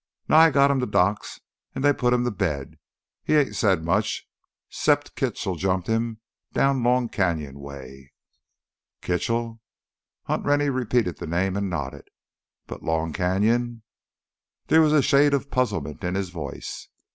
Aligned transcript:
Nye 0.27 0.49
got 0.49 0.71
him 0.71 0.79
to 0.79 0.87
Doc's 0.87 1.39
an' 1.75 1.83
they 1.83 1.93
put 1.93 2.11
him 2.11 2.23
to 2.23 2.31
bed. 2.31 2.79
He 3.23 3.35
ain't 3.35 3.55
said 3.55 3.83
much, 3.85 4.27
'cept 4.67 5.15
Kitchell 5.15 5.55
jumped 5.55 5.85
him 5.87 6.19
down 6.53 6.81
Long 6.81 7.07
Canyon 7.07 7.59
way——" 7.59 8.11
"Kitchell!" 9.03 9.61
Hunt 10.23 10.43
Rennie 10.43 10.71
repeated 10.71 11.19
the 11.19 11.27
name 11.27 11.55
and 11.55 11.69
nodded. 11.69 12.07
"But... 12.65 12.81
Long 12.81 13.13
Canyon..." 13.13 13.83
There 14.69 14.81
was 14.81 14.91
a 14.91 15.03
shade 15.03 15.35
of 15.35 15.51
puzzlement 15.51 16.03
in 16.03 16.15
his 16.15 16.31
voice. 16.31 16.87